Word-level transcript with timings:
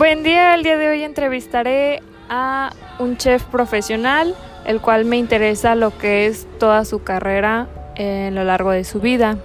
Buen 0.00 0.22
día, 0.22 0.54
el 0.54 0.62
día 0.62 0.78
de 0.78 0.88
hoy 0.88 1.02
entrevistaré 1.02 2.02
a 2.30 2.72
un 2.98 3.18
chef 3.18 3.44
profesional, 3.44 4.34
el 4.64 4.80
cual 4.80 5.04
me 5.04 5.18
interesa 5.18 5.74
lo 5.74 5.98
que 5.98 6.24
es 6.24 6.46
toda 6.58 6.86
su 6.86 7.02
carrera 7.02 7.68
en 7.96 8.34
lo 8.34 8.42
largo 8.42 8.70
de 8.70 8.84
su 8.84 8.98
vida. 9.00 9.36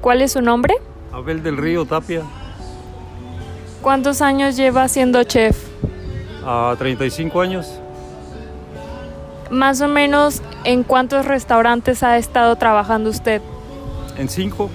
¿Cuál 0.00 0.22
es 0.22 0.30
su 0.30 0.42
nombre? 0.42 0.74
Abel 1.10 1.42
del 1.42 1.56
Río 1.56 1.86
Tapia, 1.86 2.22
¿Cuántos 3.82 4.22
años 4.22 4.56
lleva 4.56 4.86
siendo 4.86 5.24
chef? 5.24 5.58
a 6.46 6.72
35 6.78 7.40
años. 7.40 7.80
Más 9.50 9.80
o 9.80 9.88
menos, 9.88 10.40
¿en 10.62 10.84
cuántos 10.84 11.26
restaurantes 11.26 12.04
ha 12.04 12.16
estado 12.16 12.54
trabajando 12.54 13.10
usted? 13.10 13.42
En 14.16 14.28
5, 14.28 14.70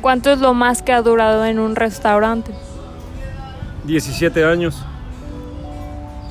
¿Cuánto 0.00 0.30
es 0.30 0.38
lo 0.38 0.54
más 0.54 0.80
que 0.80 0.94
ha 0.94 1.02
durado 1.02 1.44
en 1.44 1.58
un 1.58 1.76
restaurante? 1.76 2.50
17 3.84 4.44
años. 4.44 4.84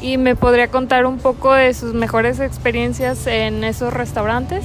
¿Y 0.01 0.17
me 0.17 0.35
podría 0.35 0.69
contar 0.69 1.05
un 1.05 1.17
poco 1.17 1.53
de 1.53 1.73
sus 1.73 1.93
mejores 1.93 2.39
experiencias 2.39 3.27
en 3.27 3.63
esos 3.63 3.93
restaurantes? 3.93 4.63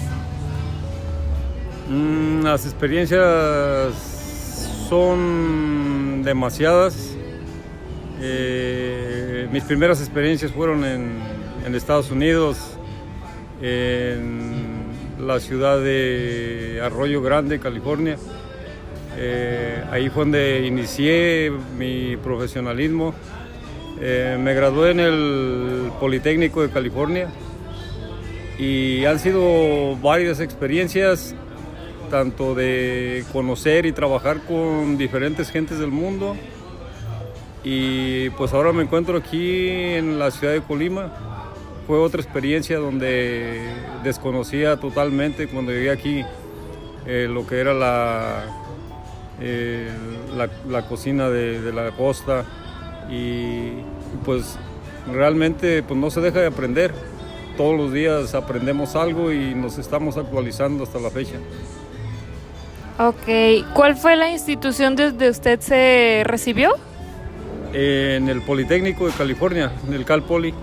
Mm, 1.88 2.44
las 2.44 2.64
experiencias 2.66 3.94
son 4.88 6.22
demasiadas. 6.22 7.16
Eh, 8.20 9.48
mis 9.50 9.64
primeras 9.64 10.00
experiencias 10.00 10.52
fueron 10.52 10.84
en, 10.84 11.18
en 11.66 11.74
Estados 11.74 12.10
Unidos, 12.12 12.58
en 13.60 14.84
la 15.18 15.40
ciudad 15.40 15.80
de 15.80 16.80
Arroyo 16.82 17.22
Grande, 17.22 17.58
California. 17.58 18.16
Eh, 19.16 19.82
ahí 19.90 20.08
fue 20.08 20.24
donde 20.24 20.66
inicié 20.66 21.52
mi 21.78 22.16
profesionalismo. 22.16 23.14
Eh, 24.00 24.36
me 24.40 24.54
gradué 24.54 24.90
en 24.90 25.00
el 25.00 25.92
Politécnico 26.00 26.62
de 26.62 26.70
California 26.70 27.28
y 28.58 29.04
han 29.04 29.18
sido 29.18 29.96
varias 29.96 30.40
experiencias, 30.40 31.34
tanto 32.10 32.54
de 32.54 33.24
conocer 33.32 33.86
y 33.86 33.92
trabajar 33.92 34.40
con 34.40 34.98
diferentes 34.98 35.50
gentes 35.50 35.78
del 35.78 35.90
mundo. 35.90 36.36
Y 37.62 38.30
pues 38.30 38.52
ahora 38.52 38.72
me 38.72 38.82
encuentro 38.82 39.16
aquí 39.16 39.68
en 39.68 40.18
la 40.18 40.30
ciudad 40.30 40.52
de 40.52 40.60
Colima. 40.60 41.12
Fue 41.86 41.98
otra 41.98 42.20
experiencia 42.20 42.78
donde 42.78 43.60
desconocía 44.02 44.76
totalmente 44.78 45.46
cuando 45.48 45.72
llegué 45.72 45.90
aquí 45.90 46.24
eh, 47.06 47.28
lo 47.30 47.46
que 47.46 47.60
era 47.60 47.74
la, 47.74 48.63
eh, 49.40 49.88
la, 50.36 50.48
la 50.68 50.86
cocina 50.86 51.28
de, 51.28 51.60
de 51.60 51.72
la 51.72 51.90
costa 51.92 52.44
y 53.10 53.72
pues 54.24 54.56
realmente 55.12 55.82
pues 55.82 55.98
no 55.98 56.10
se 56.10 56.20
deja 56.20 56.40
de 56.40 56.46
aprender. 56.46 56.92
Todos 57.56 57.76
los 57.76 57.92
días 57.92 58.34
aprendemos 58.34 58.96
algo 58.96 59.32
y 59.32 59.54
nos 59.54 59.78
estamos 59.78 60.16
actualizando 60.16 60.84
hasta 60.84 60.98
la 60.98 61.10
fecha. 61.10 61.36
Ok, 62.98 63.72
¿cuál 63.74 63.96
fue 63.96 64.16
la 64.16 64.30
institución 64.30 64.96
desde 64.96 65.28
usted 65.28 65.60
se 65.60 66.22
recibió? 66.24 66.74
En 67.72 68.28
el 68.28 68.40
Politécnico 68.42 69.06
de 69.06 69.12
California, 69.12 69.72
en 69.86 69.94
el 69.94 70.04
Cal 70.04 70.22
Poly. 70.22 70.54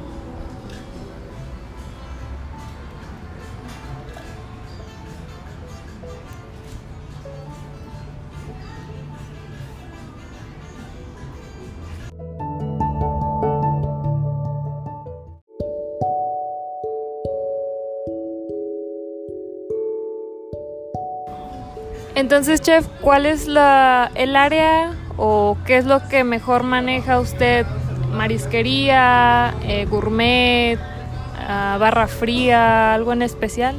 Entonces, 22.16 22.62
chef, 22.62 22.88
¿cuál 23.00 23.26
es 23.26 23.48
la, 23.48 24.12
el 24.16 24.36
área 24.36 24.92
o 25.18 25.58
qué 25.66 25.78
es 25.78 25.86
lo 25.86 26.08
que 26.10 26.24
mejor 26.24 26.64
maneja 26.64 27.20
usted? 27.20 27.66
¿Marisquería, 28.14 29.54
eh, 29.64 29.86
gourmet, 29.90 30.78
ah, 31.38 31.78
barra 31.80 32.08
fría, 32.08 32.94
algo 32.94 33.14
en 33.14 33.22
especial? 33.22 33.76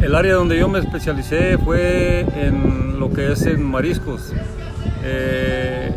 El 0.00 0.14
área 0.14 0.34
donde 0.34 0.58
yo 0.58 0.68
me 0.68 0.78
especialicé 0.78 1.58
fue 1.58 2.20
en 2.34 2.98
lo 2.98 3.12
que 3.12 3.32
es 3.32 3.44
en 3.44 3.62
mariscos. 3.62 4.32
Eh, 5.04 5.92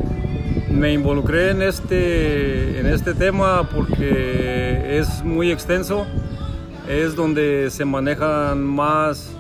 me 0.70 0.92
involucré 0.92 1.52
en 1.52 1.62
este, 1.62 2.80
en 2.80 2.88
este 2.88 3.14
tema 3.14 3.70
porque 3.70 4.98
es 4.98 5.24
muy 5.24 5.52
extenso, 5.52 6.06
es 6.90 7.16
donde 7.16 7.70
se 7.72 7.86
manejan 7.86 8.64
más 8.64 9.32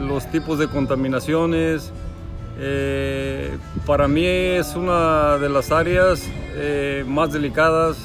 los 0.00 0.26
tipos 0.30 0.58
de 0.58 0.68
contaminaciones. 0.68 1.92
Eh, 2.58 3.56
para 3.86 4.08
mí 4.08 4.24
es 4.24 4.74
una 4.76 5.38
de 5.38 5.48
las 5.48 5.70
áreas 5.70 6.22
eh, 6.54 7.04
más 7.06 7.32
delicadas, 7.32 7.98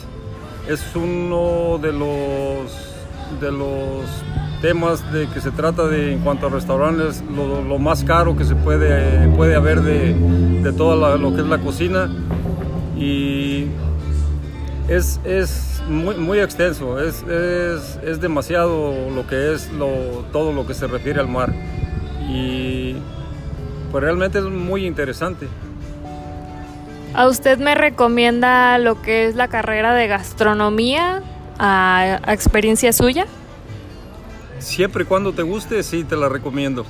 es 0.67 0.83
uno 0.95 1.79
de 1.81 1.93
los, 1.93 2.71
de 3.39 3.51
los 3.51 4.03
temas 4.61 5.11
de 5.13 5.27
que 5.29 5.39
se 5.39 5.51
trata 5.51 5.87
de 5.87 6.13
en 6.13 6.19
cuanto 6.19 6.47
a 6.47 6.49
restaurantes, 6.49 7.23
lo, 7.33 7.79
más 7.79 8.03
caro 8.03 8.35
que 8.35 8.43
se 8.43 8.55
puede, 8.55 9.27
puede 9.29 9.55
haber 9.55 9.81
de, 9.81 10.13
de 10.61 10.73
todo 10.73 11.17
lo 11.17 11.33
que 11.33 11.41
es 11.41 11.47
la 11.47 11.57
cocina 11.57 12.09
y 12.97 13.67
es, 14.87 15.19
es 15.23 15.81
muy, 15.87 16.15
muy 16.15 16.39
extenso, 16.39 16.99
es, 16.99 17.23
es, 17.23 17.97
es 18.03 18.21
demasiado 18.21 18.93
lo 19.15 19.25
que 19.25 19.53
es 19.53 19.71
lo, 19.71 19.87
todo 20.31 20.51
lo 20.51 20.67
que 20.67 20.73
se 20.73 20.87
refiere 20.87 21.19
al 21.19 21.27
mar 21.27 21.53
y 22.31 22.95
pues 23.91 24.03
realmente 24.03 24.39
es 24.39 24.45
muy 24.45 24.85
interesante. 24.85 25.47
¿A 27.13 27.27
usted 27.27 27.57
me 27.57 27.75
recomienda 27.75 28.77
lo 28.77 29.01
que 29.01 29.25
es 29.25 29.35
la 29.35 29.49
carrera 29.49 29.93
de 29.93 30.07
gastronomía 30.07 31.21
a, 31.59 32.19
a 32.23 32.33
experiencia 32.33 32.93
suya? 32.93 33.25
Siempre 34.59 35.03
y 35.03 35.05
cuando 35.07 35.33
te 35.33 35.41
guste, 35.41 35.83
sí 35.83 36.05
te 36.05 36.15
la 36.15 36.29
recomiendo. 36.29 36.85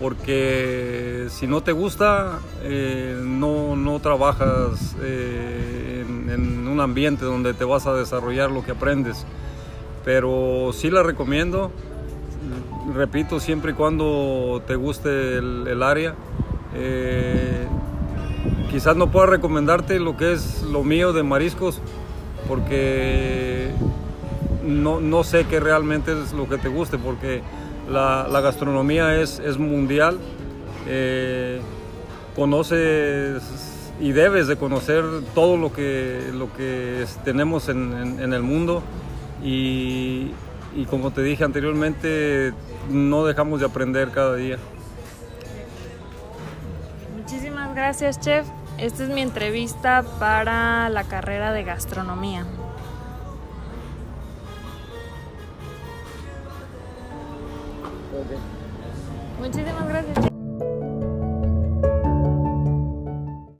Porque 0.00 1.28
si 1.30 1.46
no 1.46 1.62
te 1.62 1.70
gusta, 1.70 2.40
eh, 2.62 3.16
no, 3.22 3.76
no 3.76 4.00
trabajas 4.00 4.96
eh, 5.00 6.04
en, 6.04 6.30
en 6.30 6.66
un 6.66 6.80
ambiente 6.80 7.24
donde 7.24 7.54
te 7.54 7.64
vas 7.64 7.86
a 7.86 7.94
desarrollar 7.94 8.50
lo 8.50 8.64
que 8.64 8.72
aprendes. 8.72 9.24
Pero 10.04 10.72
sí 10.72 10.90
la 10.90 11.04
recomiendo 11.04 11.70
repito, 12.94 13.40
siempre 13.40 13.72
y 13.72 13.74
cuando 13.74 14.62
te 14.66 14.74
guste 14.76 15.38
el, 15.38 15.82
área. 15.82 16.14
Eh, 16.74 17.66
quizás 18.70 18.96
no 18.96 19.10
pueda 19.10 19.26
recomendarte 19.26 19.98
lo 20.00 20.16
que 20.16 20.32
es 20.32 20.62
lo 20.62 20.82
mío 20.84 21.12
de 21.12 21.22
mariscos, 21.22 21.80
porque 22.48 23.70
no, 24.66 25.00
no 25.00 25.24
sé 25.24 25.46
qué 25.46 25.60
realmente 25.60 26.12
es 26.12 26.32
lo 26.32 26.48
que 26.48 26.58
te 26.58 26.68
guste, 26.68 26.98
porque 26.98 27.42
la, 27.90 28.26
gastronomía 28.40 29.20
es, 29.20 29.38
es 29.38 29.58
mundial. 29.58 30.18
Eh, 30.86 31.60
conoces 32.36 33.42
y 34.00 34.10
debes 34.12 34.48
de 34.48 34.56
conocer 34.56 35.04
todo 35.34 35.56
lo 35.56 35.72
que, 35.72 36.30
lo 36.34 36.52
que 36.52 37.04
tenemos 37.24 37.68
en, 37.68 37.92
en- 37.92 38.20
en 38.20 38.32
el 38.32 38.42
mundo 38.42 38.82
y, 39.42 40.32
y 40.74 40.86
como 40.86 41.10
te 41.12 41.22
dije 41.22 41.44
anteriormente, 41.44 42.52
no 42.90 43.24
dejamos 43.24 43.60
de 43.60 43.66
aprender 43.66 44.10
cada 44.10 44.34
día. 44.36 44.58
Muchísimas 47.16 47.74
gracias, 47.74 48.20
chef. 48.20 48.46
Esta 48.78 49.04
es 49.04 49.08
mi 49.08 49.22
entrevista 49.22 50.04
para 50.18 50.88
la 50.88 51.04
carrera 51.04 51.52
de 51.52 51.62
gastronomía. 51.62 52.44
Muchísimas 59.40 59.88
gracias. 59.88 60.14
chef. 60.16 60.33